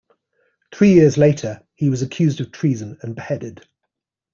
[0.73, 3.67] Three years later, he was accused of treason and beheaded.